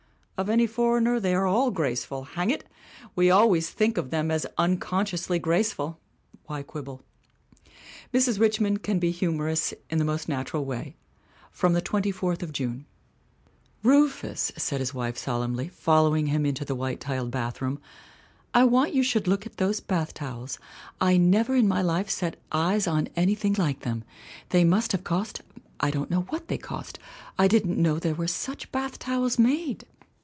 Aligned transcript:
Of 0.41 0.49
any 0.49 0.65
foreigner 0.65 1.19
they 1.19 1.35
are 1.35 1.45
all 1.45 1.69
grace 1.69 2.03
ful! 2.03 2.23
Hang 2.23 2.49
it! 2.49 2.63
We 3.15 3.29
always 3.29 3.69
think 3.69 3.95
of 3.99 4.09
them 4.09 4.31
as 4.31 4.47
un 4.57 4.77
consciously 4.79 5.37
graceful. 5.37 5.99
Why 6.47 6.63
quibble? 6.63 7.03
Mrs. 8.11 8.39
Richmond 8.39 8.81
can 8.81 8.97
be 8.97 9.11
humorous 9.11 9.71
in 9.91 9.99
the 9.99 10.03
most 10.03 10.27
nat 10.27 10.47
ural 10.51 10.65
way. 10.65 10.95
From 11.51 11.73
The 11.73 11.79
Twenty 11.81 12.09
fourth 12.11 12.41
of 12.41 12.53
June: 12.53 12.87
RuftlS, 13.83 14.51
1 14.53 14.57
said 14.59 14.79
his 14.79 14.95
wife 14.95 15.15
solemnly, 15.15 15.67
following 15.67 16.25
him 16.25 16.43
into 16.43 16.65
the 16.65 16.73
white 16.73 16.99
tiled 16.99 17.29
bathroom, 17.29 17.79
'I 18.55 18.63
want 18.63 18.95
you 18.95 19.03
should 19.03 19.27
look 19.27 19.45
at 19.45 19.57
those 19.57 19.79
bath 19.79 20.15
towels. 20.15 20.57
I 20.99 21.17
never 21.17 21.53
in 21.55 21.67
my 21.67 21.83
life 21.83 22.09
set 22.09 22.41
eyes 22.51 22.87
on 22.87 23.09
any 23.15 23.35
thing 23.35 23.53
like 23.59 23.81
them. 23.81 24.03
They 24.49 24.63
must 24.63 24.91
have 24.91 25.03
cost 25.03 25.43
I 25.79 25.91
don't 25.91 26.09
know 26.09 26.21
what 26.29 26.47
they 26.47 26.57
cost 26.57 26.97
I 27.37 27.47
didn't 27.47 27.79
know 27.79 27.99
there 27.99 28.15
were 28.15 28.25
such 28.27 28.71
bath 28.71 28.97
towels 28.97 29.37
made 29.37 29.85